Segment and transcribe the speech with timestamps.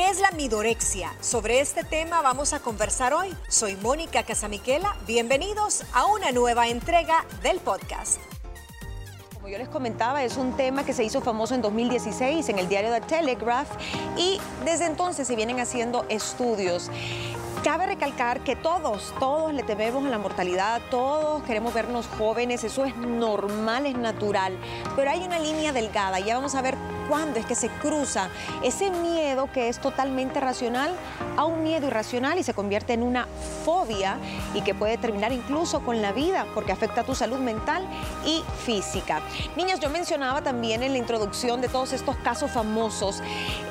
[0.00, 1.12] ¿Qué es la midorexia?
[1.20, 3.36] Sobre este tema vamos a conversar hoy.
[3.48, 4.96] Soy Mónica Casamiquela.
[5.06, 8.18] Bienvenidos a una nueva entrega del podcast.
[9.34, 12.66] Como yo les comentaba, es un tema que se hizo famoso en 2016 en el
[12.70, 13.68] diario The Telegraph
[14.16, 16.90] y desde entonces se vienen haciendo estudios.
[17.62, 22.86] Cabe recalcar que todos, todos le tememos a la mortalidad, todos queremos vernos jóvenes, eso
[22.86, 24.56] es normal, es natural,
[24.96, 26.78] pero hay una línea delgada, ya vamos a ver
[27.10, 28.28] cuándo es que se cruza
[28.62, 30.94] ese miedo que es totalmente racional
[31.36, 33.26] a un miedo irracional y se convierte en una
[33.64, 34.16] fobia
[34.54, 37.84] y que puede terminar incluso con la vida porque afecta a tu salud mental
[38.24, 39.22] y física.
[39.56, 43.20] Niños, yo mencionaba también en la introducción de todos estos casos famosos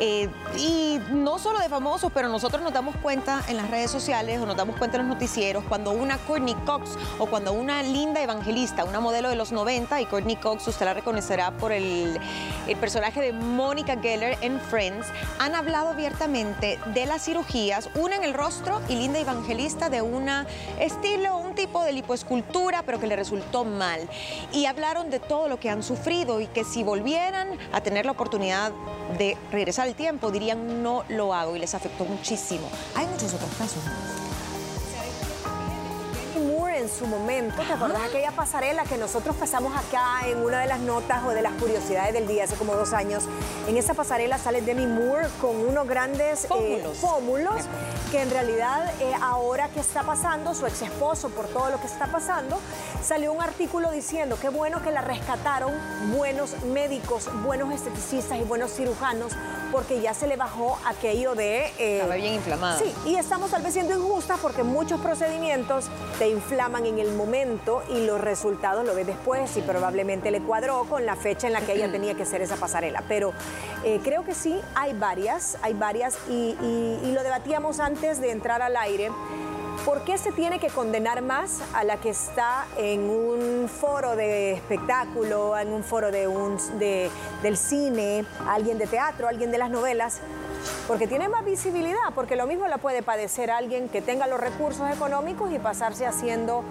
[0.02, 0.28] eh,
[0.58, 4.46] y no solo de famosos, pero nosotros nos damos cuenta en las redes sociales o
[4.46, 8.84] nos damos cuenta en los noticieros cuando una Courtney Cox o cuando una linda evangelista,
[8.84, 12.20] una modelo de los 90 y Courtney Cox usted la reconocerá por el,
[12.68, 15.08] el personaje de Mónica Geller en Friends
[15.40, 20.46] han hablado abiertamente de las cirugías, una en el rostro y Linda Evangelista de una
[20.80, 24.08] estilo, un tipo de lipoescultura, pero que le resultó mal.
[24.52, 28.12] Y hablaron de todo lo que han sufrido y que si volvieran a tener la
[28.12, 28.72] oportunidad
[29.18, 32.70] de regresar al tiempo, dirían no lo hago y les afectó muchísimo.
[32.96, 33.84] Hay muchos otros casos
[36.80, 37.62] en su momento.
[37.62, 41.42] ¿Te acordás aquella pasarela que nosotros pasamos acá en una de las notas o de
[41.42, 43.26] las curiosidades del día hace como dos años?
[43.68, 47.62] En esa pasarela sale Demi Moore con unos grandes eh, pómulos,
[48.12, 51.88] que en realidad eh, ahora que está pasando, su ex esposo por todo lo que
[51.88, 52.60] está pasando,
[53.04, 55.74] salió un artículo diciendo que bueno que la rescataron
[56.16, 59.34] buenos médicos, buenos esteticistas y buenos cirujanos
[59.72, 61.66] porque ya se le bajó aquello de...
[61.78, 62.80] Eh, Estaba bien inflamada.
[62.80, 65.86] Sí, y estamos tal vez siendo injustas porque muchos procedimientos
[66.18, 70.84] te inflaman en el momento y los resultados lo ves después y probablemente le cuadró
[70.84, 73.04] con la fecha en la que ella tenía que hacer esa pasarela.
[73.08, 73.34] Pero
[73.84, 76.56] eh, creo que sí, hay varias, hay varias y,
[77.04, 79.10] y lo debatíamos antes de entrar al aire.
[79.86, 84.52] ¿Por qué se tiene que condenar más a la que está en un foro de
[84.52, 87.10] espectáculo, en un foro de un, de,
[87.42, 90.20] del cine, alguien de teatro, alguien de las novelas?
[90.90, 94.90] Porque tiene más visibilidad, porque lo mismo la puede padecer alguien que tenga los recursos
[94.90, 96.64] económicos y pasarse haciendo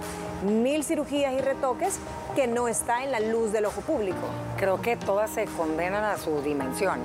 [0.45, 2.01] mil cirugías y retoques
[2.34, 4.19] que no está en la luz del ojo público.
[4.56, 6.99] Creo que todas se condenan a su dimensión.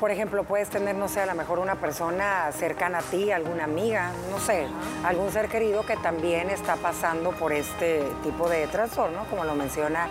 [0.00, 3.64] Por ejemplo, puedes tener, no sé, a lo mejor una persona cercana a ti, alguna
[3.64, 4.66] amiga, no sé,
[5.04, 10.08] algún ser querido que también está pasando por este tipo de trastorno, como lo menciona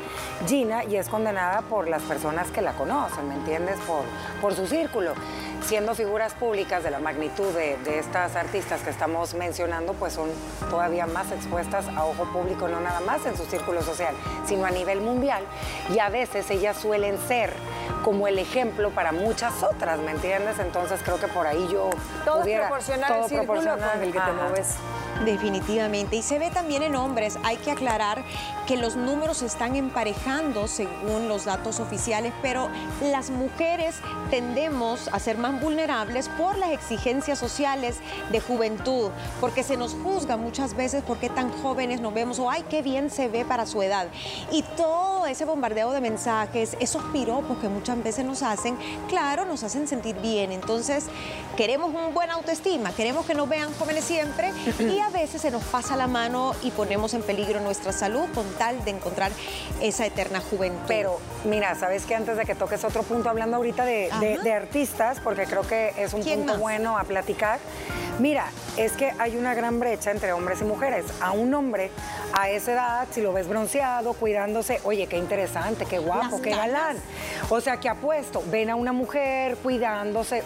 [0.47, 3.77] Gina, y es condenada por las personas que la conocen, ¿me entiendes?
[3.81, 4.03] Por,
[4.41, 5.13] por su círculo
[5.65, 10.29] siendo figuras públicas de la magnitud de, estas artistas que estamos mencionando, pues son
[10.69, 14.13] todavía más expuestas a ojo público, no nada más en su círculo social,
[14.45, 15.43] sino a nivel mundial.
[15.91, 17.51] Y a veces ellas suelen ser
[18.03, 20.59] como el ejemplo para muchas otras, ¿me entiendes?
[20.59, 21.89] Entonces creo que por ahí yo
[22.23, 22.67] todo pudiera...
[22.67, 24.75] Proporcional todo proporcional con el que te mueves.
[25.23, 26.17] Definitivamente.
[26.17, 27.39] Y se ve también en hombres.
[27.43, 28.23] Hay que aclarar
[28.67, 32.69] que los números están emparejando según los datos oficiales, pero
[33.01, 33.95] las mujeres
[34.29, 37.97] tendemos a ser más vulnerables por las exigencias sociales
[38.31, 42.49] de juventud, porque se nos juzga muchas veces por qué tan jóvenes nos vemos o
[42.49, 44.07] ay, qué bien se ve para su edad.
[44.51, 48.77] Y todo ese bombardeo de mensajes, esos piropos que muchas veces nos hacen,
[49.07, 50.51] claro, nos hacen sentir bien.
[50.51, 51.05] Entonces,
[51.55, 55.63] queremos un buen autoestima, queremos que nos vean jóvenes siempre y a veces se nos
[55.63, 59.31] pasa la mano y ponemos en peligro nuestra salud con tal de encontrar
[59.79, 60.81] esa eterna juventud.
[60.87, 64.09] Pero mira, sabes que antes de que toques otro punto, hablando ahorita de,
[64.51, 67.59] artistas, porque creo que es un punto bueno a platicar.
[68.19, 68.45] Mira,
[68.77, 71.05] es que hay una gran brecha entre hombres y mujeres.
[71.21, 71.91] A un hombre
[72.33, 76.97] a esa edad, si lo ves bronceado, cuidándose, oye, qué interesante, qué guapo, qué galán.
[77.49, 80.43] O sea, que apuesto, ven a una mujer cuidándose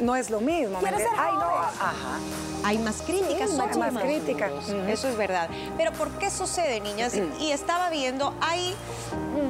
[0.00, 0.78] no es lo mismo.
[0.82, 2.18] Ay, no, ajá.
[2.64, 4.50] Hay más críticas, son más, críticas.
[4.88, 5.48] Eso es verdad.
[5.76, 7.14] Pero ¿por qué sucede, niñas?
[7.40, 8.74] Y estaba viendo, hay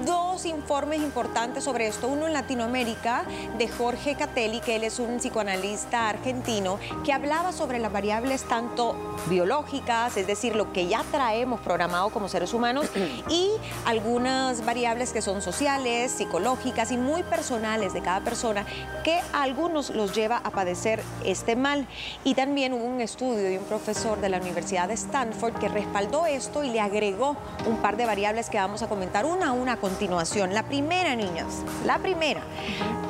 [0.04, 2.08] dos informes importantes sobre esto.
[2.08, 3.24] Uno en Latinoamérica
[3.58, 8.96] de Jorge Catelli, que él es un psicoanalista argentino, que hablaba sobre las variables tanto
[9.28, 12.86] biológicas, es decir, lo que ya traemos programado como seres humanos,
[13.30, 13.50] y
[13.84, 18.66] algunas variables que son sociales, psicológicas y muy personales de cada persona,
[19.04, 21.86] que a algunos los lleva a padecer este mal.
[22.24, 26.26] Y también hubo un estudio de un profesor de la Universidad de Stanford que respaldó
[26.26, 27.36] esto y le agregó
[27.66, 30.54] un par de variables que vamos a comentar una a una a continuación.
[30.54, 32.40] La primera, niñas, la primera,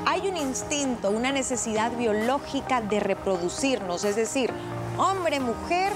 [0.05, 4.51] hay un instinto, una necesidad biológica de reproducirnos, es decir,
[4.99, 5.93] hombre, mujer,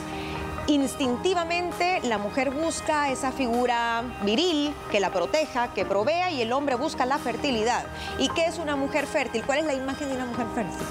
[0.70, 6.76] instintivamente la mujer busca esa figura viril que la proteja, que provea y el hombre
[6.76, 7.84] busca la fertilidad.
[8.18, 9.42] ¿Y qué es una mujer fértil?
[9.44, 10.86] ¿Cuál es la imagen de una mujer fértil?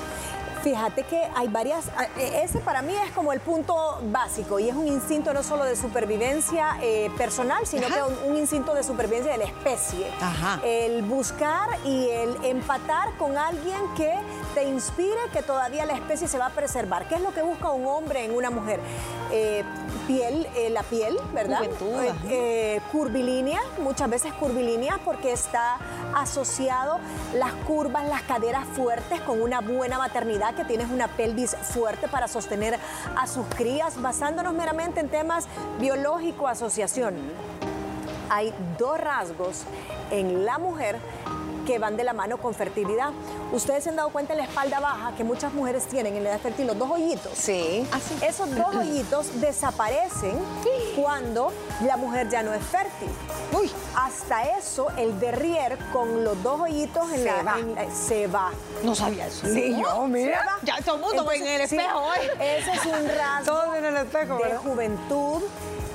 [0.63, 4.75] Fíjate que hay varias, e, ese para mí es como el punto básico y es
[4.75, 9.31] un instinto no solo de supervivencia eh, personal, sino que un, un, instinto de supervivencia
[9.31, 10.07] de la especie.
[10.21, 10.59] Ajá.
[10.63, 14.13] El buscar y el empatar con alguien que
[14.53, 17.07] te inspire que todavía la especie se va a preservar.
[17.07, 18.79] ¿Qué es lo que busca un hombre en una mujer?
[19.31, 19.63] Eh,
[20.07, 21.62] piel, eh, la piel, ¿verdad?
[22.91, 25.77] Curvilínea, muchas veces curvilínea porque está
[26.15, 27.00] asociado
[27.35, 32.28] las curvas, las caderas fuertes con una buena maternidad, que tienes una pelvis fuerte para
[32.28, 32.80] sostener
[33.16, 35.48] a sus crías, basándonos meramente en temas
[35.80, 37.16] biológico-asociación.
[38.30, 39.63] Hay dos rasgos
[40.12, 41.00] en la mujer
[41.69, 43.12] que van de la mano con fertilidad.
[43.51, 46.31] Ustedes se han dado cuenta en la espalda baja que muchas mujeres tienen en la
[46.31, 47.31] edad fértil los dos hoyitos.
[47.36, 47.88] Sí.
[47.92, 48.18] Así.
[48.25, 50.33] Esos dos hoyitos desaparecen
[50.95, 51.54] cuando
[51.86, 53.10] la mujer ya no es fértil.
[53.56, 53.69] Uy.
[53.95, 57.57] Hasta eso, el derrier con los dos hoyitos en se la, va.
[57.94, 58.51] se va.
[58.83, 59.45] No sabía eso.
[59.45, 60.57] Sí, yo, mira.
[60.63, 62.18] Ya todo el mundo Entonces, en el espejo hoy.
[62.39, 64.62] Ese es un rasgo Todo en el espejo, de ¿verdad?
[64.63, 65.44] juventud,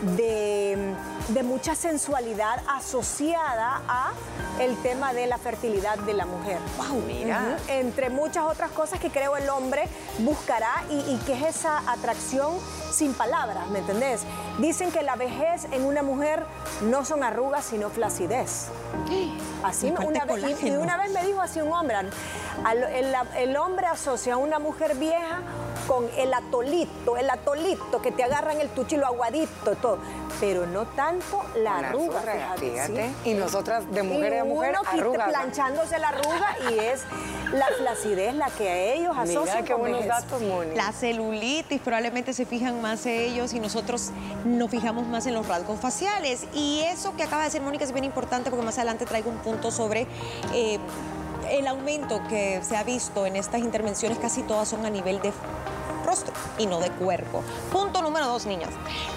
[0.05, 0.95] de,
[1.29, 4.12] de mucha sensualidad asociada a
[4.61, 6.59] el tema de la fertilidad de la mujer.
[6.79, 7.56] Wow, mira.
[7.69, 12.53] Entre muchas otras cosas que creo el hombre buscará y, y que es esa atracción
[12.93, 14.23] sin palabras, ¿me entendés?
[14.59, 16.45] Dicen que la vejez en una mujer
[16.83, 18.67] no son arrugas, sino flacidez.
[19.65, 23.87] Así una vez, y- una vez me dijo así un hombre, al- el, el hombre
[23.87, 25.41] asocia a una mujer vieja
[25.86, 29.98] con el atolito, el atolito que te agarran el tuchilo aguadito y todo,
[30.40, 33.08] pero no tanto la Una arruga, arruga, fíjate, fíjate.
[33.25, 33.31] ¿sí?
[33.31, 35.19] Y nosotras de mujer Y a mujer uno.
[35.19, 35.25] ¿no?
[35.26, 37.02] planchándose la arruga y es
[37.52, 40.75] la flacidez la que a ellos asocian Mira qué con buenos datos, Moni.
[40.75, 44.10] La celulitis probablemente se fijan más ellos y nosotros
[44.44, 46.46] nos fijamos más en los rasgos faciales.
[46.54, 49.38] Y eso que acaba de decir Mónica es bien importante porque más adelante traigo un
[49.38, 50.06] punto sobre
[50.52, 50.78] eh,
[51.50, 55.32] el aumento que se ha visto en estas intervenciones, casi todas son a nivel de
[56.05, 57.43] rostro y no de cuerpo.
[57.73, 58.71] Punto número dos, niñas.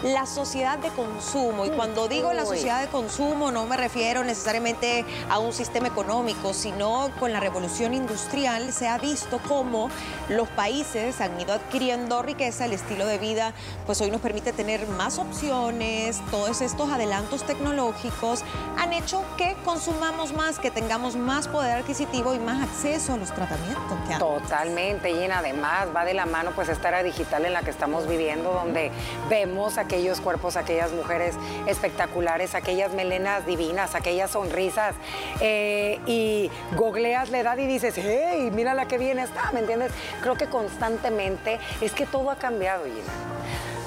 [0.04, 1.66] La sociedad de consumo.
[1.66, 6.54] Y cuando digo la sociedad de consumo, no me refiero necesariamente a un sistema económico,
[6.54, 9.90] sino con la revolución industrial se ha visto cómo
[10.30, 13.54] los países han ido adquiriendo riqueza, el estilo de vida,
[13.86, 18.44] pues hoy nos permite tener más opciones, todos estos adelantos tecnológicos
[18.78, 23.34] han hecho que consumamos más, que tengamos más poder adquisitivo y más acceso a los
[23.34, 24.18] tratamientos que.
[24.18, 28.52] Totalmente, y además va de la mano pues esta digital en la que estamos viviendo,
[28.54, 28.92] donde
[29.30, 31.36] vemos aquellos cuerpos, aquellas mujeres
[31.68, 34.96] espectaculares, aquellas melenas divinas, aquellas sonrisas,
[35.42, 39.92] eh, y googleas la edad y dices, hey, mira la que bien está, ¿me entiendes?
[40.22, 42.98] Creo que constantemente es que todo ha cambiado, Gina.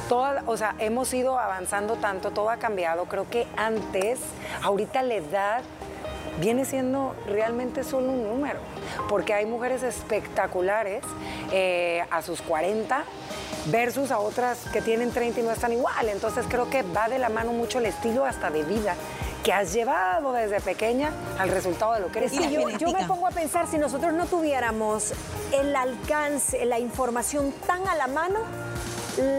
[0.08, 3.05] Toda, o sea, hemos ido avanzando tanto, todo ha cambiado.
[3.05, 4.19] Creo que antes,
[4.62, 5.62] ahorita la edad
[6.40, 8.58] viene siendo realmente solo un número,
[9.08, 11.02] porque hay mujeres espectaculares
[11.52, 13.04] eh, a sus 40
[13.66, 16.08] versus a otras que tienen 30 y no están igual.
[16.08, 18.94] Entonces creo que va de la mano mucho el estilo hasta de vida
[19.44, 22.32] que has llevado desde pequeña al resultado de lo que eres.
[22.34, 25.12] La yo, yo me pongo a pensar, si nosotros no tuviéramos
[25.52, 28.40] el alcance, la información tan a la mano,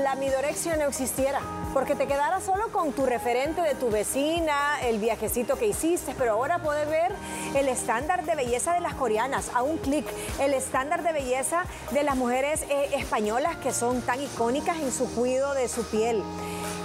[0.03, 1.39] la midorexia no existiera.
[1.73, 6.33] Porque te quedaras solo con tu referente de tu vecina, el viajecito que hiciste, pero
[6.33, 7.13] ahora puedes ver
[7.56, 10.06] el estándar de belleza de las coreanas a un clic,
[10.41, 15.10] el estándar de belleza de las mujeres eh, españolas que son tan icónicas en su
[15.15, 16.22] cuidado de su piel.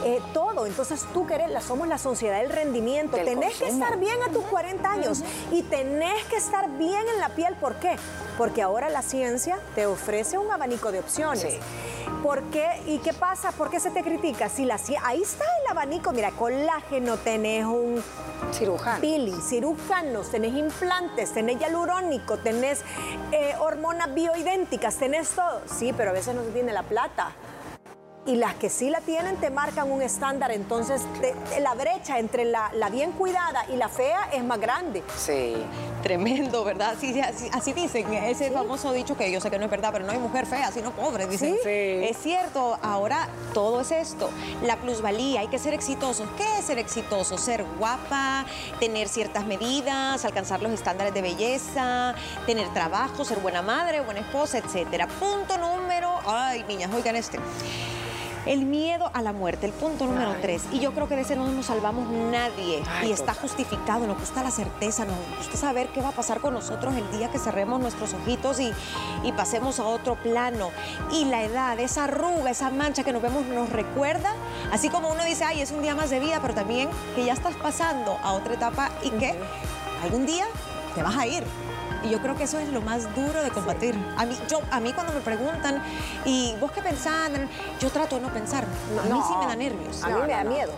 [0.05, 3.69] Eh, todo, entonces tú que eres, la, somos la sociedad del rendimiento, Del tenés que
[3.69, 7.55] estar bien a tus 40 años y tenés que estar bien en la piel.
[7.55, 7.97] ¿Por qué?
[8.39, 11.55] Porque ahora la ciencia te ofrece un abanico de opciones.
[11.55, 11.59] Sí.
[12.23, 12.83] ¿Por qué?
[12.87, 13.53] ¿Y qué pasa?
[13.53, 14.49] ¿Por qué se te critica?
[14.49, 18.03] Si la, ahí está el abanico, mira, colágeno, tenés un
[18.53, 19.01] cirujano.
[19.01, 22.83] peeling, cirujanos, tenés implantes, tenés hialurónico, tenés
[23.33, 25.63] eh, hormonas bioidénticas, tenés todo.
[25.67, 27.33] Sí, pero a veces no se tiene la plata.
[28.27, 32.19] Y las que sí la tienen te marcan un estándar, entonces te- te- la brecha
[32.19, 35.05] entre la, la bien cuidada y la fea es más grande.
[35.17, 35.55] Sí.
[36.03, 36.95] Tremendo, ¿verdad?
[37.01, 39.91] Sí, sí, así, así dicen, ese famoso dicho que yo sé que no es verdad,
[39.93, 41.55] pero no hay mujer fea, sino pobre, dicen.
[41.55, 41.61] Sí.
[41.63, 42.05] Sí.
[42.05, 44.29] Es cierto, ahora todo es esto,
[44.63, 46.29] la plusvalía, hay que ser exitosos.
[46.37, 47.39] ¿Qué es ser exitoso?
[47.39, 48.45] Ser guapa,
[48.81, 52.15] tener ciertas medidas, alcanzar los estándares de belleza,
[52.45, 55.07] tener trabajo, ser buena madre, buena esposa, etcétera.
[55.07, 57.39] Punto número, ay, niñas, oigan este.
[58.47, 60.39] El miedo a la muerte, el punto número Ay.
[60.41, 60.63] tres.
[60.73, 62.83] Y yo creo que de ese no nos salvamos nadie.
[62.89, 66.41] Ay, y está justificado, nos gusta la certeza, nos gusta saber qué va a pasar
[66.41, 68.73] con nosotros el día que cerremos nuestros ojitos y,
[69.25, 70.71] y pasemos a otro plano.
[71.13, 74.33] Y la edad, esa arruga, esa mancha que nos vemos nos recuerda,
[74.73, 77.33] así como uno dice, ay, es un día más de vida, pero también que ya
[77.33, 79.35] estás pasando a otra etapa y que
[80.03, 80.47] algún día
[80.95, 81.45] te vas a ir.
[82.07, 83.97] Y yo creo que eso es lo más duro de combatir.
[84.17, 85.83] A, mí, yo, a mí cuando me preguntan,
[86.25, 87.31] ¿y vos qué pensás?
[87.81, 88.65] Yo trato de no pensar.
[88.65, 90.03] a mí sí me da nervios.
[90.05, 90.73] A mí me da miedo.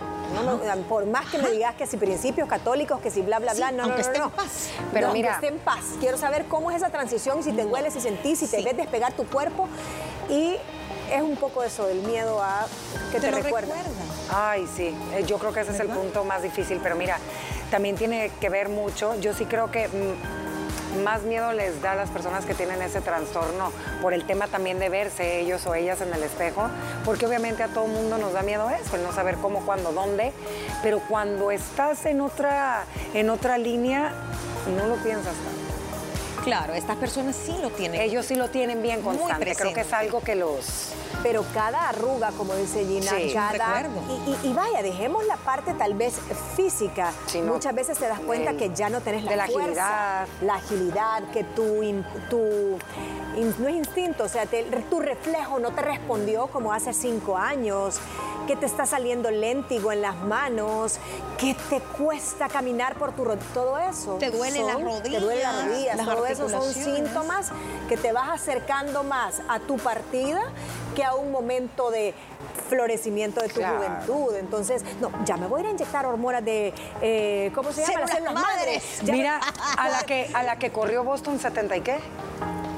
[0.87, 3.83] por más que me digas que si principios católicos, que si bla, bla, bla, no,
[3.83, 4.69] aunque no, esté en paz.
[4.91, 5.83] Pero mira, esté en paz.
[5.99, 9.13] Quiero saber cómo es esa transición, si te duele, si sentís, si te ves despegar
[9.13, 9.67] tu cuerpo.
[10.29, 10.55] Y
[11.11, 12.65] es un poco eso, el miedo a
[13.11, 13.75] que te, te recuerda.
[14.33, 17.17] Ay, sí, eh, yo creo que ese es el punto más difícil, pero mira,
[17.71, 20.38] también tiene que ver mucho, yo sí creo que mm,
[21.03, 24.79] más miedo les da a las personas que tienen ese trastorno por el tema también
[24.79, 26.69] de verse ellos o ellas en el espejo,
[27.05, 30.33] porque obviamente a todo mundo nos da miedo eso, el no saber cómo, cuándo, dónde,
[30.83, 34.13] pero cuando estás en otra, en otra línea,
[34.75, 35.58] no lo piensas tanto.
[36.43, 38.01] Claro, estas personas sí lo tienen.
[38.01, 39.55] Ellos sí lo tienen bien constante.
[39.55, 40.93] Creo que es algo que los
[41.23, 43.81] pero cada arruga, como dice Gina, cada...
[43.81, 46.15] Y, y, vaya, dejemos la parte tal vez
[46.55, 47.11] física.
[47.43, 50.27] Muchas veces te das cuenta que ya no tenés la, la agilidad.
[50.41, 52.77] la agilidad, que tu, tu
[53.59, 54.45] no es instinto, o sea,
[54.89, 57.99] tu reflejo no te respondió como hace cinco años,
[58.47, 60.97] que te está saliendo léntigo en las manos,
[61.37, 64.15] que te cuesta caminar por tu todo eso.
[64.15, 65.03] Te duelen las rodillas.
[65.03, 67.51] Te duelen las rodillas, todo eso son síntomas
[67.87, 70.41] que te vas acercando más a tu partida
[70.95, 72.13] que a un momento de
[72.69, 74.35] florecimiento de tu juventud.
[74.35, 78.05] Entonces, no, ya me voy a ir a inyectar hormonas de, eh, ¿cómo se llama?
[78.05, 78.83] Las madres.
[79.03, 79.39] Mira,
[79.77, 81.99] a la, que, a la que corrió Boston 70 y qué.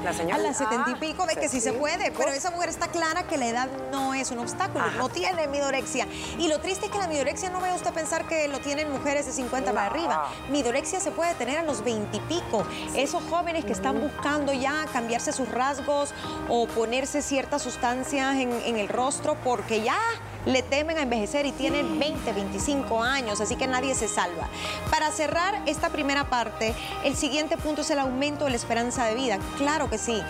[0.02, 0.36] La señora.
[0.36, 3.22] A las setenta y pico, ve que sí se puede, pero esa mujer está clara
[3.24, 6.06] que la edad no es un obstáculo, no tiene midorexia.
[6.38, 8.90] Y lo triste es que la midorexia no vaya usted a pensar que lo tienen
[8.90, 10.28] mujeres de 50 para arriba.
[10.50, 12.64] Midorexia se puede tener a los 20 y pico.
[12.94, 16.12] Esos jóvenes que están buscando ya cambiarse sus rasgos
[16.48, 19.98] o ponerse ciertas sustancias en, en el rostro porque ya
[20.46, 24.48] le temen a envejecer y tienen 20, 25 años, así que nadie se salva.
[24.90, 29.14] Para cerrar esta primera parte, el siguiente punto es el aumento de la esperanza de
[29.14, 29.38] vida.
[29.56, 30.20] Claro que sí,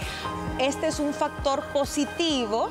[0.59, 2.71] este es un factor positivo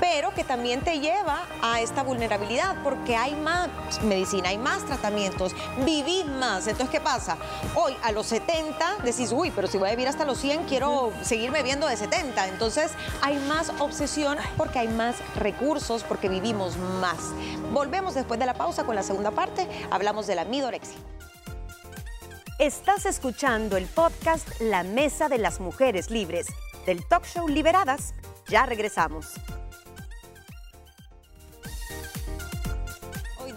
[0.00, 3.68] pero que también te lleva a esta vulnerabilidad porque hay más
[4.02, 6.66] medicina, hay más tratamientos, vivís más.
[6.66, 7.36] Entonces, ¿qué pasa?
[7.74, 11.12] Hoy a los 70 decís, uy, pero si voy a vivir hasta los 100, quiero
[11.22, 12.48] seguirme viendo de 70.
[12.48, 17.18] Entonces, hay más obsesión porque hay más recursos, porque vivimos más.
[17.72, 19.68] Volvemos después de la pausa con la segunda parte.
[19.90, 20.98] Hablamos de la midorexia.
[22.58, 26.46] Estás escuchando el podcast La Mesa de las Mujeres Libres
[26.86, 28.14] del talk show Liberadas.
[28.48, 29.34] Ya regresamos.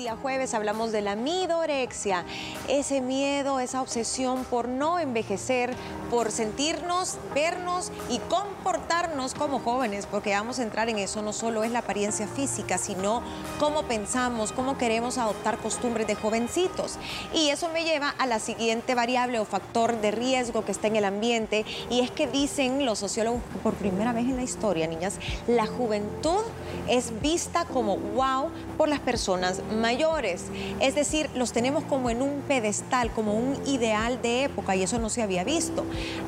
[0.06, 2.26] Día jueves hablamos de la midorexia,
[2.68, 5.74] ese miedo, esa obsesión por no envejecer,
[6.12, 11.64] por sentirnos, vernos y comportarnos como jóvenes, porque vamos a entrar en eso, no solo
[11.64, 13.24] es la apariencia física, sino
[13.60, 17.00] cómo pensamos, cómo queremos adoptar costumbres de jovencitos.
[17.34, 20.98] Y eso me lleva a la siguiente variable o factor de riesgo que está en
[20.98, 24.86] el ambiente, y es que dicen los sociólogos que por primera vez en la historia,
[24.86, 25.16] niñas,
[25.48, 26.44] la juventud
[26.88, 30.46] es vista como wow por las personas mayores.
[30.79, 35.00] Es decir, los tenemos como en un pedestal, como un ideal de época y eso
[35.00, 35.86] no se había visto.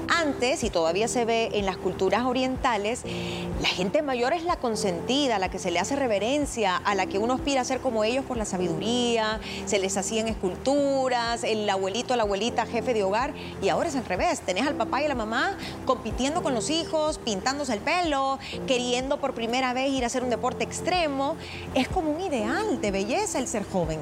[0.08, 3.04] Antes, y todavía se ve en las culturas orientales,
[3.62, 7.20] la gente mayor es la consentida, la que se le hace reverencia, a la que
[7.20, 12.16] uno aspira a ser como ellos por la sabiduría, se les hacían esculturas, el abuelito,
[12.16, 15.16] la abuelita, jefe de hogar, y ahora es al revés, tenés al papá y la
[15.16, 20.24] mamá compitiendo con los hijos, pintándose el pelo, queriendo por primera vez ir a hacer
[20.24, 21.36] un deporte extremo,
[21.74, 24.00] es como un ideal de belleza el ser joven.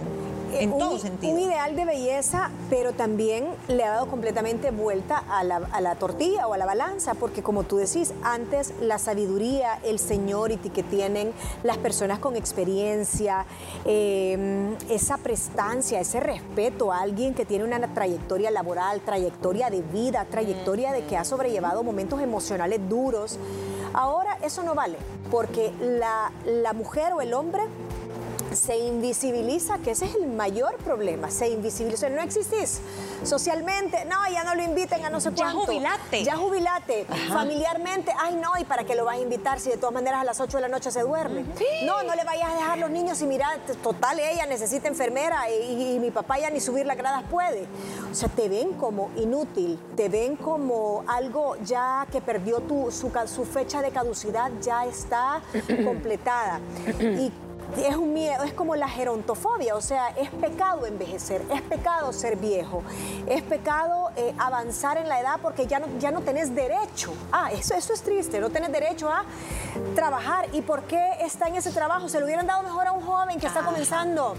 [0.54, 1.34] Eh, en todo sentido.
[1.34, 6.54] Un ideal de belleza, pero también le ha dado completamente vuelta a la, tortilla o
[6.54, 11.77] a la balanza, porque como tú decís, antes la sabiduría, el seniority que tienen las
[11.77, 13.46] personas con experiencia,
[13.86, 20.25] em, esa prestancia, ese respeto a alguien que tiene una trayectoria laboral, trayectoria de vida,
[20.30, 23.39] trayectoria de que ha sobrellevado momentos emocionales duros.
[23.97, 24.97] Ahora eso no vale,
[25.31, 27.63] porque la, la mujer o el hombre
[28.55, 32.79] se invisibiliza, que ese es el mayor problema, se invisibiliza, no existís
[33.24, 35.59] socialmente, no, ya no lo inviten a no sé cuánto.
[35.59, 36.24] Ya jubilate.
[36.24, 39.93] Ya jubilate, familiarmente, ay no, ¿y para qué lo vas a invitar si de todas
[39.93, 41.45] maneras a las 8 de la noche se duerme?
[41.85, 43.50] No, no le vayas a dejar los niños y mira,
[43.81, 47.67] total, ella necesita enfermera y, mi papá ya ni subir las gradas puede.
[48.12, 53.12] O sea, te ven como inútil, te ven como algo ya que perdió tu, su,
[53.27, 55.41] su fecha de caducidad, ya está
[55.83, 56.59] completada.
[57.00, 57.31] Y
[57.77, 62.38] es un miedo, es como la gerontofobia, o sea, es pecado envejecer, es pecado ser
[62.38, 62.84] viejo,
[63.27, 67.13] es pecado eh, avanzar en la edad porque ya no, ya no tenés derecho.
[67.32, 69.24] Ah, eso, eso es triste, no tenés derecho a
[69.96, 70.48] trabajar.
[70.53, 72.10] ¿Y por qué está en ese trabajo?
[72.10, 74.36] Se lo hubieran dado mejor a un joven que está comenzando.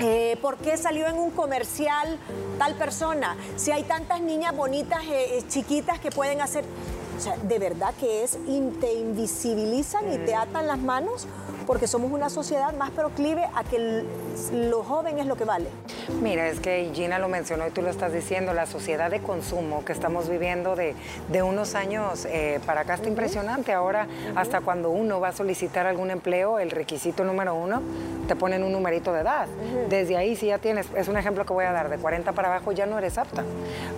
[0.00, 2.18] Eh, ¿Por qué salió en un comercial
[2.58, 6.64] tal persona, si hay tantas niñas bonitas, eh, chiquitas que pueden hacer...
[7.16, 8.38] O sea, de verdad que es,
[8.80, 11.26] te invisibilizan y te atan las manos
[11.66, 14.04] porque somos una sociedad más proclive a que
[14.52, 15.66] lo joven es lo que vale.
[16.20, 19.84] Mira, es que Gina lo mencionó y tú lo estás diciendo, la sociedad de consumo
[19.84, 20.94] que estamos viviendo de,
[21.42, 23.72] unos años eh, para acá está impresionante.
[23.72, 27.82] Ahora, hasta cuando uno va a solicitar algún empleo, el requisito número uno,
[28.28, 29.46] te ponen un numerito de edad.
[29.88, 32.48] Desde ahí, si ya tienes, es un ejemplo que voy a dar, de 40 para
[32.48, 33.44] abajo ya no eres apta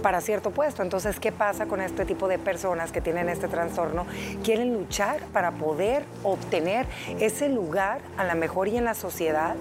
[0.02, 0.82] para cierto puesto.
[0.82, 4.04] Entonces, ¿qué pasa con este tipo de personas que tienen este trastorno?
[4.42, 6.86] Quieren luchar para poder obtener
[7.20, 9.54] ese lugar a la mejor y en la sociedad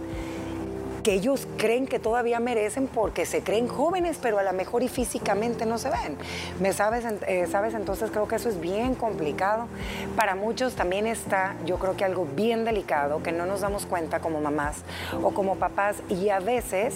[1.04, 4.88] que ellos creen que todavía merecen porque se creen jóvenes, pero a lo mejor y
[4.88, 6.18] físicamente no se ven.
[6.60, 7.06] ¿Me sabes?
[7.28, 7.76] Eh, ¿Sabes?
[7.76, 9.68] Entonces creo que eso es bien complicado.
[10.16, 14.22] Para muchos también está, yo creo que algo bien delicado, que no nos damos cuenta
[14.22, 14.78] como mamás
[15.22, 16.96] o como papás y a veces...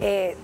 [0.00, 0.38] Eh,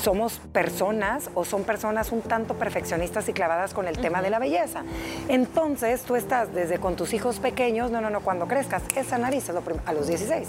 [0.00, 4.38] somos personas o son personas un tanto perfeccionistas y clavadas con el tema de la
[4.38, 4.82] belleza.
[5.28, 9.48] Entonces tú estás desde con tus hijos pequeños, no, no, no, cuando crezcas, esa nariz
[9.48, 10.48] es lo a los 16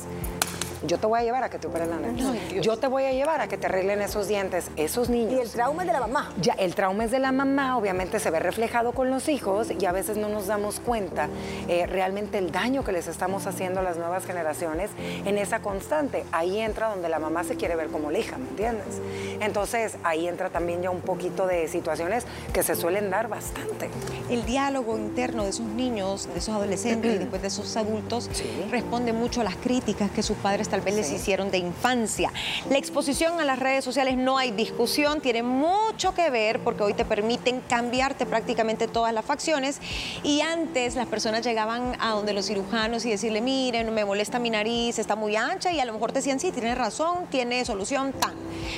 [0.83, 2.25] yo te voy a llevar a que te operen la nariz.
[2.61, 5.33] yo te voy a llevar a que te arreglen esos dientes, esos niños.
[5.33, 6.31] Y el trauma es de la mamá.
[6.41, 9.85] Ya, el trauma es de la mamá, obviamente se ve reflejado con los hijos y
[9.85, 11.29] a veces no nos damos cuenta
[11.67, 14.91] eh, realmente el daño que les estamos haciendo a las nuevas generaciones
[15.25, 16.25] en esa constante.
[16.31, 19.01] Ahí entra donde la mamá se quiere ver como la hija, ¿me entiendes?
[19.39, 23.89] Entonces ahí entra también ya un poquito de situaciones que se suelen dar bastante.
[24.29, 28.29] El diálogo interno de esos niños, de esos adolescentes y después de esos adultos
[28.69, 32.31] responde mucho a las críticas que sus padres tal vez les hicieron de infancia.
[32.69, 36.93] La exposición a las redes sociales no hay discusión, tiene mucho que ver porque hoy
[36.93, 39.79] te permiten cambiarte prácticamente todas las facciones
[40.23, 44.49] y antes las personas llegaban a donde los cirujanos y decirle, miren, me molesta mi
[44.49, 48.13] nariz, está muy ancha y a lo mejor te decían, sí, tienes razón, tiene solución,
[48.13, 48.33] tan.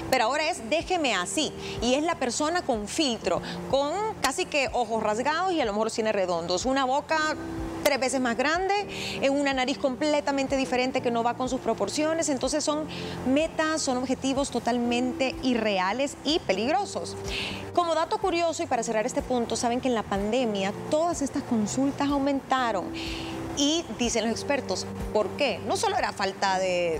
[0.09, 1.53] Pero ahora es, déjeme así.
[1.81, 5.91] Y es la persona con filtro, con casi que ojos rasgados y a lo mejor
[5.91, 7.35] tiene redondos, una boca
[7.84, 8.74] tres veces más grande,
[9.22, 12.30] en una nariz completamente diferente que no va con sus proporciones.
[12.30, 12.88] Entonces son
[13.28, 17.15] metas, son objetivos totalmente irreales y peligrosos.
[17.74, 21.43] Como dato curioso y para cerrar este punto, saben que en la pandemia todas estas
[21.43, 22.86] consultas aumentaron.
[23.58, 25.60] Y dicen los expertos, ¿por qué?
[25.68, 27.00] No solo era falta de,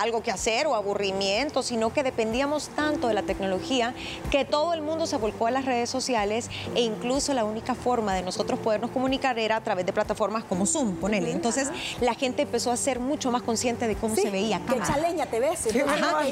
[0.00, 3.94] algo que hacer o aburrimiento, sino que dependíamos tanto de la tecnología
[4.30, 8.14] que todo el mundo se volcó a las redes sociales e incluso la única forma
[8.14, 11.32] de nosotros podernos comunicar era a través de plataformas como Zoom, ponele.
[11.32, 11.68] Entonces
[12.00, 14.60] la gente empezó a ser mucho más consciente de cómo se veía.
[14.66, 15.66] Qué chaleña te ves.
[15.86, 16.26] Ajá,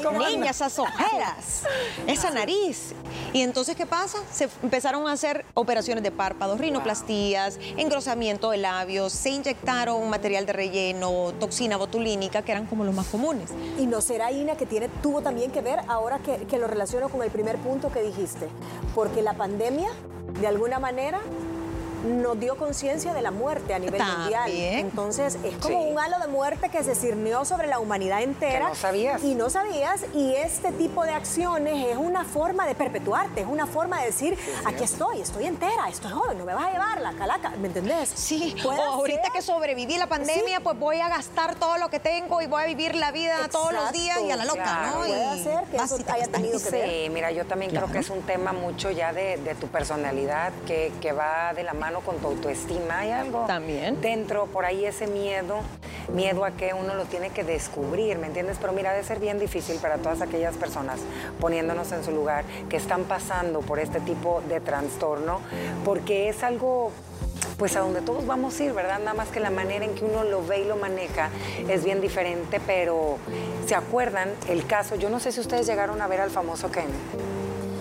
[0.49, 1.63] esas ojeras,
[2.07, 2.93] esa nariz.
[3.33, 4.17] Y entonces, ¿qué pasa?
[4.31, 9.58] Se empezaron a hacer operaciones de párpados, rinoplastías, engrosamiento de labios, se inyectaron
[10.09, 13.49] material de relleno, toxina botulínica, que eran como los más comunes.
[13.77, 17.21] ¿Y no será, Ina, que tiene, tuvo también que ver, ahora que lo relaciono con
[17.23, 18.47] el primer punto que dijiste?
[18.95, 19.89] Porque la pandemia,
[20.39, 21.19] de alguna manera,
[22.05, 24.49] nos dio conciencia de la muerte a nivel mundial.
[24.51, 28.69] Entonces, es como un halo de muerte que se cirnió sobre la humanidad entera.
[28.69, 29.23] no sabías.
[29.23, 30.05] Y no sabías.
[30.13, 34.37] Y este tipo de acciones es una forma de perpetuarte, es una forma de decir,
[34.65, 38.09] aquí estoy, estoy entera, estoy joven, no me vas a llevar la calaca, ¿me entendés?
[38.09, 42.41] Sí, o ahorita que sobreviví la pandemia, pues voy a gastar todo lo que tengo
[42.41, 44.97] y voy a vivir la vida todos los días y a la loca, ¿no?
[44.99, 46.89] Puede hacer que eso haya tenido que ver.
[46.89, 50.91] Sí, mira, yo también creo que es un tema mucho ya de, tu personalidad que,
[51.01, 52.99] que va de la mano con tu autoestima.
[52.99, 55.59] Hay algo también dentro, por ahí ese miedo,
[56.13, 58.57] miedo a que uno lo tiene que descubrir, ¿me entiendes?
[58.61, 60.99] Pero mira, debe ser bien difícil para todas aquellas personas,
[61.39, 65.41] poniéndonos en su lugar, que están pasando por este tipo de trastorno,
[65.83, 66.91] porque es algo
[67.57, 68.99] pues a donde todos vamos a ir, ¿verdad?
[68.99, 71.29] Nada más que la manera en que uno lo ve y lo maneja
[71.67, 73.17] es bien diferente, pero
[73.67, 74.95] ¿se acuerdan el caso?
[74.95, 76.87] Yo no sé si ustedes llegaron a ver al famoso Ken.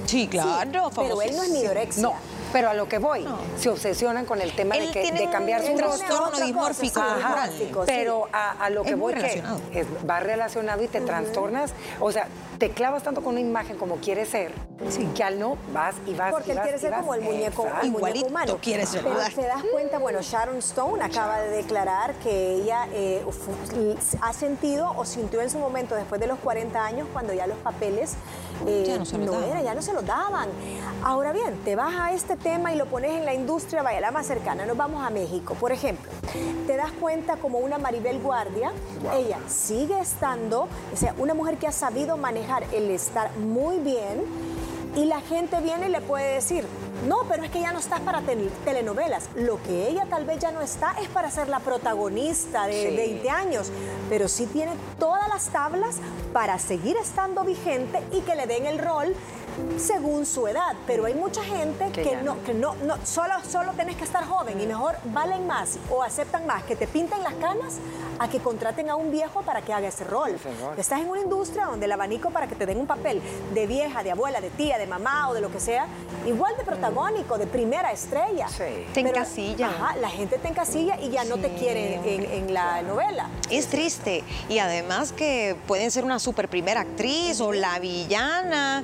[0.06, 2.02] Sí, claro, pero él no es niorexia.
[2.02, 2.14] No,
[2.52, 3.26] pero a lo que voy,
[3.58, 7.02] se obsesionan con el tema de, que, de cambiar su trastorno dismórfico.
[7.86, 13.02] Pero a, lo que voy, que va relacionado y te trastornas, o sea, te clavas
[13.02, 14.52] tanto con una imagen como quieres ser,
[15.14, 17.66] que al no vas y vas Porque y vas, él quiere ser como el muñeco,
[17.82, 18.58] el muñeco humano.
[18.60, 19.02] Quiere ser.
[19.02, 23.24] Pero te das cuenta, bueno, Sharon Stone acaba de declarar que ella eh,
[24.20, 27.58] ha sentido o sintió en su momento, después de los 40 años, cuando ya los
[27.58, 28.16] papeles
[28.66, 30.48] eh, ya no, se no era, ya no se los daban.
[31.02, 34.10] Ahora bien, te vas a este tema y lo pones en la industria, vaya, la
[34.10, 36.10] más cercana, nos vamos a México, por ejemplo.
[36.66, 38.72] Te das cuenta como una Maribel Guardia,
[39.14, 44.24] ella sigue estando, o sea, una mujer que ha sabido manejar el estar muy bien
[44.96, 46.64] y la gente viene y le puede decir,
[47.06, 48.22] no, pero es que ya no estás para
[48.64, 49.28] telenovelas.
[49.36, 53.30] Lo que ella tal vez ya no está es para ser la protagonista de 20
[53.30, 53.70] años,
[54.08, 55.96] pero sí tiene todas las tablas
[56.32, 59.14] para seguir estando vigente y que le den el rol
[59.78, 63.96] según su edad, pero hay mucha gente que, no, que no, no, solo, solo tenés
[63.96, 67.76] que estar joven y mejor valen más o aceptan más que te pinten las canas
[68.18, 70.36] a que contraten a un viejo para que haga ese rol.
[70.76, 73.22] Estás en una industria donde el abanico para que te den un papel
[73.54, 75.86] de vieja, de abuela, de tía, de mamá o de lo que sea,
[76.26, 78.48] igual de protagónico, de primera estrella.
[78.48, 78.86] Sí.
[78.92, 79.68] Te encasilla.
[79.68, 83.28] Ajá, la gente te encasilla y ya no te quiere en, en, la novela.
[83.50, 84.24] Es triste.
[84.48, 88.82] Y además que pueden ser una super primera actriz o la villana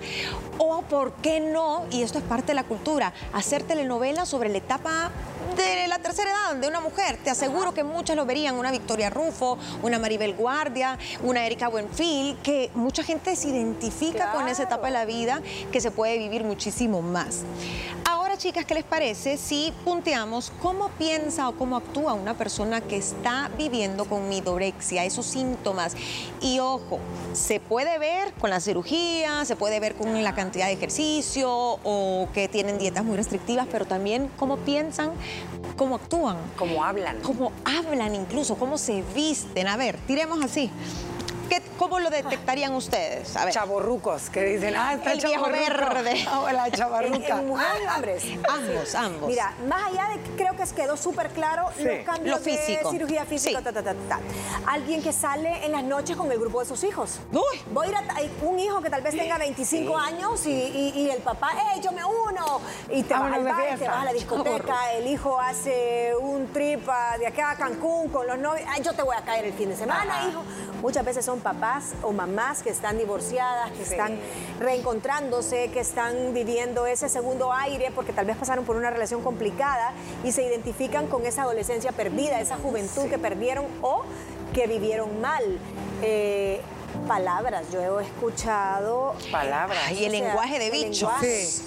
[0.65, 1.85] o, ¿por qué no?
[1.91, 5.11] Y esto es parte de la cultura, hacer telenovelas sobre la etapa
[5.57, 7.19] de la tercera edad de una mujer.
[7.23, 12.39] Te aseguro que muchas lo verían, una Victoria Rufo, una Maribel Guardia, una Erika Buenfil,
[12.43, 16.45] que mucha gente se identifica con esa etapa de la vida que se puede vivir
[16.45, 17.43] muchísimo más.
[18.35, 22.97] Ahora, chicas, ¿qué les parece si punteamos cómo piensa o cómo actúa una persona que
[22.97, 25.95] está viviendo con midorexia, esos síntomas?
[26.41, 26.99] Y ojo,
[27.33, 32.29] se puede ver con la cirugía, se puede ver con la cantidad de ejercicio o
[32.35, 35.13] que tienen dietas muy restrictivas, pero también cómo piensan
[35.77, 36.37] cómo actúan.
[36.57, 37.21] Cómo hablan.
[37.21, 39.69] Cómo hablan incluso, cómo se visten.
[39.69, 40.73] A ver, tiremos así.
[41.79, 43.37] ¿Cómo lo detectarían ustedes?
[43.37, 43.53] A ver.
[43.53, 46.27] Chaborrucos, que dicen, ah, está el viejo verde.
[46.35, 47.37] O la chavarruca.
[47.37, 48.25] Mujeres y hombres.
[48.49, 49.29] Ambos, ambos.
[49.29, 52.91] Mira, más allá de que creo que quedó súper claro los cambios lo físico.
[52.91, 53.63] de cirugía física,
[54.67, 57.21] Alguien que sale en las noches con el grupo de sus hijos.
[57.33, 57.61] Uy.
[57.73, 61.53] Voy a ir a un hijo que tal vez tenga 25 años y, el papá,
[61.53, 62.61] ¡eh, yo me uno!
[62.91, 66.87] Y te vas al bar, te vas a la discoteca, el hijo hace un trip
[67.19, 69.69] de acá a Cancún con los novios, Ay, yo te voy a caer el fin
[69.69, 70.43] de semana, hijo.
[70.81, 74.19] Muchas veces son papás o mamás que están divorciadas, que están
[74.61, 79.93] reencontrándose, que están viviendo ese segundo aire porque tal vez pasaron por una relación complicada
[80.25, 84.03] y se identifican con esa adolescencia perdida, esa juventud que perdieron o
[84.53, 85.43] que vivieron mal.
[86.03, 86.61] Eh,
[87.09, 89.15] palabras, yo he escuchado...
[89.31, 89.91] Palabras.
[89.93, 91.11] Y el lenguaje de bichos.
[91.21, 91.63] Sí.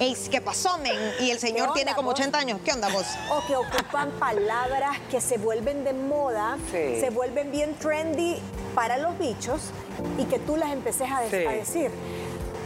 [0.30, 0.96] ¿qué pasó, men?
[1.20, 2.60] Y el señor tiene como 80 años.
[2.64, 3.06] ¿Qué onda vos?
[3.30, 8.38] O que ocupan palabras que se vuelven de moda, se vuelven bien trendy
[8.74, 9.70] para los bichos
[10.18, 11.90] y que tú las empeces a, decir.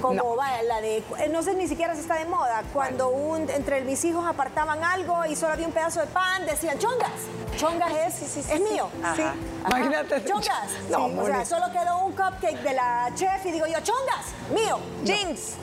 [0.01, 3.49] Como va la de eh, no sé ni siquiera si está de moda cuando un,
[3.49, 7.11] entre mis hijos apartaban algo y solo había un pedazo de pan decían chongas
[7.57, 8.89] chongas es, es mío.
[9.17, 9.23] Sí.
[9.67, 10.25] Imagínate.
[10.25, 10.71] Chongas.
[10.93, 15.57] O sea solo quedó un cupcake de la chef y digo yo chongas mío jinx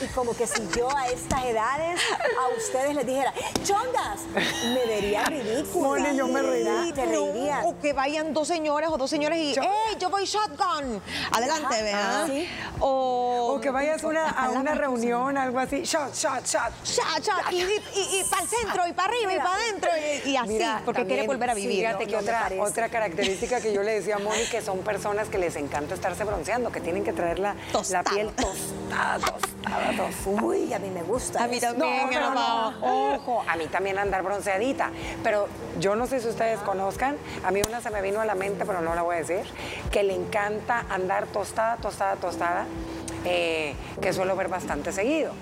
[0.00, 2.00] y como que si yo a estas edades
[2.40, 3.32] a ustedes les dijera,
[3.64, 5.96] chongas, me vería ridículo.
[5.98, 6.94] No, yo me reiría.
[6.94, 7.64] Te reirías.
[7.64, 11.02] O que vayan dos señoras o dos señores y, ¡eh, yo voy shotgun!
[11.32, 12.26] Adelante, ¿verdad?
[12.26, 12.48] ¿Sí?
[12.80, 16.72] O, que vayas una, a una reunión, algo así, shot, shot, shot.
[16.84, 19.90] Shot, shot, y, y, para el centro, y para arriba, y para adentro,
[20.24, 21.78] y, así, porque quiere volver a vivir.
[21.78, 25.38] Fíjate que otra, otra característica que yo le decía a Moni, que son personas que
[25.38, 27.54] les encanta estarse bronceando, que tienen que traer la,
[27.90, 29.54] la piel tostada, tostada
[30.26, 31.42] Uy, a mí me gusta.
[31.42, 32.08] A mí también,
[32.80, 34.90] Ojo, a mí también andar bronceadita.
[35.22, 35.48] Pero
[35.80, 38.64] yo no sé si ustedes conozcan, a mí una se me vino a la mente,
[38.64, 39.44] pero no la voy a decir,
[39.90, 42.66] que le encanta andar tostada, tostada, tostada,
[43.24, 45.32] eh, que suelo ver bastante seguido.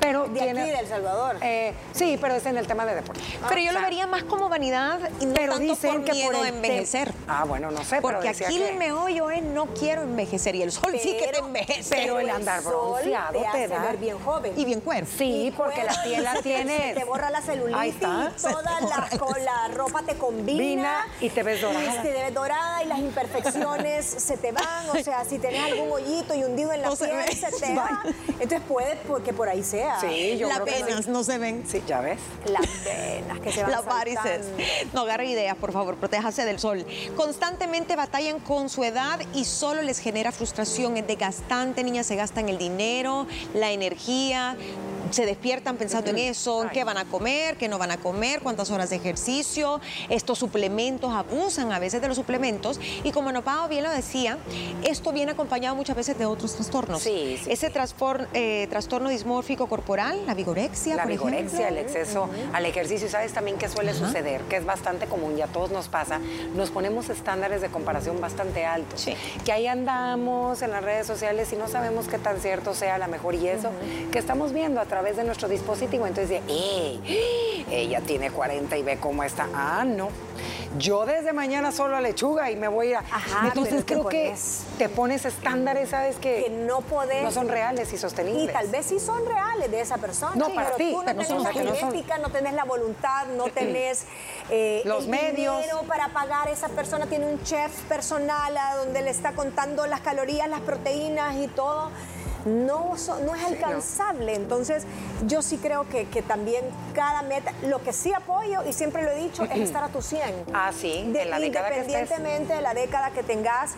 [0.00, 1.36] Pero de aquí, de El Salvador.
[1.42, 3.20] Eh, sí, pero es en el tema de deporte.
[3.48, 7.12] pero yo lo vería más como vanidad y no pero dicen por que por envejecer.
[7.28, 10.94] Ah, bueno, no sé, Porque aquí el meollo es no quiero envejecer y el sol
[11.00, 11.94] sí que te envejece.
[11.94, 14.52] Pero el andar bronceado te, te da ver bien joven.
[14.56, 15.10] Y bien cuerpo.
[15.16, 16.94] Sí, porque la piel la tienes.
[16.94, 18.00] Te borra la celulitis,
[18.42, 21.06] toda la, con la ropa te combina.
[21.20, 21.84] y te ves dorada.
[21.84, 24.90] Y te ves dorada y las imperfecciones se te van.
[24.90, 28.02] O sea, si tenés algún hoyito y hundido en la piel, se, te va.
[28.28, 29.62] Entonces puede porque por ahí
[30.00, 31.64] Sí, yo Las venas no se ven.
[31.66, 32.18] Sí, ya ves.
[32.46, 34.46] Las venas que se van Las varices.
[34.92, 36.84] No agarre ideas, por favor, protéjase del sol.
[37.16, 40.96] Constantemente batallan con su edad y solo les genera frustración.
[40.96, 44.56] Es desgastante, niñas, se gastan el dinero, la energía,
[45.14, 48.40] se despiertan pensando en eso, en qué van a comer, qué no van a comer,
[48.40, 52.80] cuántas horas de ejercicio, estos suplementos, abusan a veces de los suplementos.
[53.04, 54.38] Y como Nopao bien lo decía,
[54.82, 57.02] esto viene acompañado muchas veces de otros trastornos.
[57.02, 57.72] Sí, Ese
[58.34, 63.68] eh, trastorno dismórfico corporal, la vigorexia, La vigorexia, el exceso al ejercicio, ¿sabes también qué
[63.68, 64.42] suele suceder?
[64.42, 66.20] Que es bastante común y a todos nos pasa,
[66.54, 69.06] nos ponemos estándares de comparación bastante altos.
[69.44, 73.06] Que ahí andamos en las redes sociales y no sabemos qué tan cierto sea la
[73.06, 73.70] mejor y eso
[74.10, 76.06] que estamos viendo a través de nuestro dispositivo.
[76.06, 77.64] Entonces dice, ¡eh!
[77.70, 79.48] Ella tiene 40 y ve cómo está.
[79.54, 80.08] Ah, no.
[80.76, 83.00] Yo desde mañana solo a lechuga y me voy a ir a...
[83.00, 84.34] Ajá, Entonces creo que
[84.76, 86.16] te pones estándares, ¿sabes?
[86.16, 87.22] Que, que no podés...
[87.22, 88.50] No son reales y sostenibles.
[88.50, 90.34] Y tal vez sí son reales de esa persona.
[90.34, 90.90] No, para pero ti.
[90.92, 94.06] Tú no tenés la genética, no, tenés la voluntad, no tenés...
[94.50, 95.60] Eh, Los el medios.
[95.60, 96.48] dinero para pagar.
[96.48, 101.36] Esa persona tiene un chef personal a donde le está contando las calorías, las proteínas
[101.36, 101.90] y todo
[102.44, 104.34] no, no es alcanzable.
[104.34, 104.84] Entonces,
[105.26, 109.10] yo sí creo que, que, también cada meta, lo que sí apoyo y siempre lo
[109.10, 110.46] he dicho, es estar a tu 100.
[110.52, 113.74] Ah, sí, en la Independientemente de la década que tengas,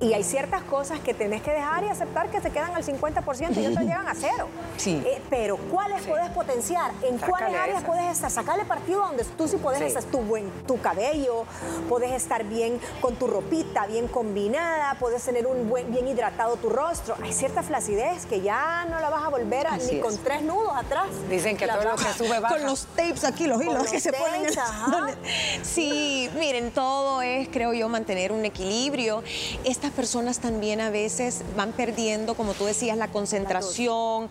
[0.00, 3.56] y hay ciertas cosas que tenés que dejar y aceptar que se quedan al 50%
[3.56, 4.48] y otras llegan a cero.
[4.78, 5.02] Sí.
[5.04, 6.92] Eh, pero ¿cuáles puedes potenciar?
[7.02, 8.30] ¿En cuáles áreas puedes estar?
[8.30, 11.44] Sacarle partido donde tú sí puedes estar tu, buen, tu cabello,
[11.88, 16.70] puedes estar bien con tu ropita, bien combinada, puedes tener un buen, bien hidratado tu
[16.70, 17.14] rostro.
[17.22, 20.72] Hay cierta flacidez que ya no la vas a volver a, ni con tres nudos
[20.74, 21.08] atrás.
[21.28, 22.56] Dicen que todo lo que sube baja.
[22.56, 24.46] Con los tapes aquí, los hilos que se ponen.
[24.46, 24.50] En...
[25.62, 29.22] Sí, miren, todo es, creo yo, mantener un equilibrio.
[29.64, 34.28] Esta personas también a veces van perdiendo, como tú decías, la concentración,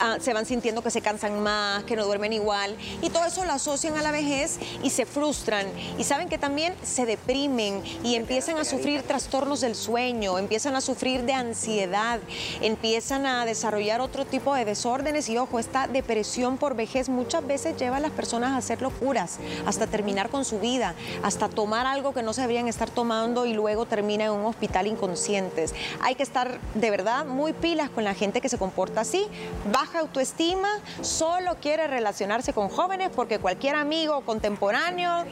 [0.00, 3.44] ah, se van sintiendo que se cansan más, que no duermen igual, y todo eso
[3.44, 5.66] lo asocian a la vejez y se frustran.
[5.98, 10.80] Y saben que también se deprimen y empiezan a sufrir trastornos del sueño, empiezan a
[10.80, 12.20] sufrir de ansiedad,
[12.60, 17.76] empiezan a desarrollar otro tipo de desórdenes y ojo, esta depresión por vejez muchas veces
[17.76, 22.12] lleva a las personas a hacer locuras, hasta terminar con su vida, hasta tomar algo
[22.12, 25.74] que no se deberían estar tomando y luego termina en un hospital inconscientes.
[26.00, 29.26] Hay que estar de verdad muy pilas con la gente que se comporta así,
[29.72, 30.68] baja autoestima,
[31.02, 35.24] solo quiere relacionarse con jóvenes porque cualquier amigo contemporáneo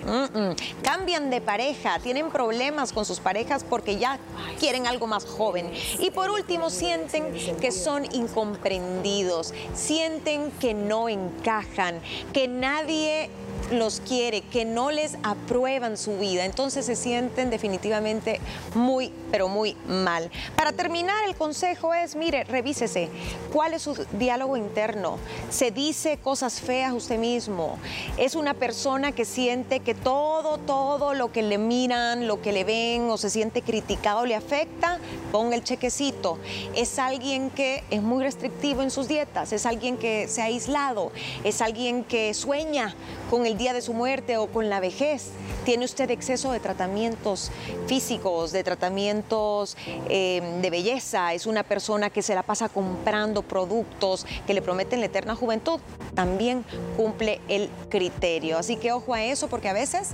[0.83, 4.18] cambian de pareja, tienen problemas con sus parejas porque ya
[4.59, 5.70] quieren algo más joven.
[5.98, 12.00] Y por último, sienten que son incomprendidos, sienten que no encajan,
[12.33, 13.31] que nadie
[13.70, 16.44] los quiere, que no les aprueban su vida.
[16.44, 18.40] Entonces se sienten definitivamente
[18.74, 20.31] muy, pero muy mal.
[20.57, 23.09] Para terminar, el consejo es, mire, revísese.
[23.53, 25.18] ¿Cuál es su diálogo interno?
[25.50, 27.79] ¿Se dice cosas feas usted mismo?
[28.16, 32.64] ¿Es una persona que siente que todo, todo lo que le miran, lo que le
[32.64, 34.98] ven o se siente criticado le afecta?
[35.33, 36.38] Ponga el chequecito.
[36.74, 39.53] ¿Es alguien que es muy restrictivo en sus dietas?
[39.53, 41.12] ¿Es alguien que se ha aislado?
[41.44, 42.94] ¿Es alguien que sueña
[43.31, 45.31] con día de su muerte o con la vejez.
[45.64, 47.51] Tiene usted exceso de tratamientos
[47.87, 49.77] físicos, de tratamientos
[50.09, 51.33] eh, de belleza.
[51.35, 55.81] Es una persona que se la pasa comprando productos que le prometen la eterna juventud.
[56.14, 56.64] También
[56.97, 58.59] cumple el criterio.
[58.59, 60.11] Así que ojo a eso porque a veces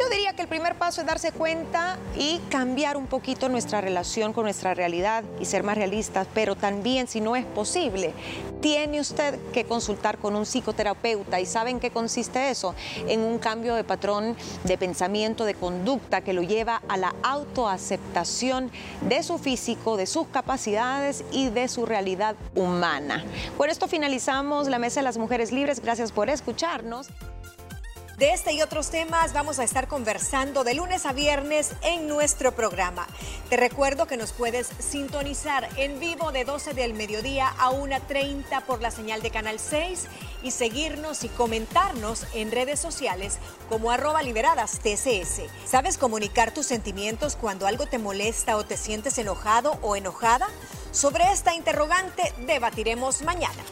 [0.00, 4.32] yo diría que el primer paso es darse cuenta y cambiar un poquito nuestra relación
[4.32, 8.14] con nuestra realidad y ser más realistas, pero también si no es posible,
[8.62, 12.74] tiene usted que consultar con un psicoterapeuta y ¿saben qué consiste eso?
[13.08, 18.70] En un cambio de patrón de pensamiento, de conducta que lo lleva a la autoaceptación
[19.02, 23.22] de su físico, de sus capacidades y de su realidad humana.
[23.58, 25.80] Con esto finalizamos la Mesa de las Mujeres Libres.
[25.80, 27.08] Gracias por escucharnos.
[28.20, 32.52] De este y otros temas vamos a estar conversando de lunes a viernes en nuestro
[32.52, 33.06] programa.
[33.48, 38.82] Te recuerdo que nos puedes sintonizar en vivo de 12 del mediodía a 1.30 por
[38.82, 40.06] la señal de Canal 6
[40.42, 43.38] y seguirnos y comentarnos en redes sociales
[43.70, 45.40] como arroba liberadas TCS.
[45.64, 50.46] ¿Sabes comunicar tus sentimientos cuando algo te molesta o te sientes enojado o enojada?
[50.92, 53.62] Sobre esta interrogante debatiremos mañana.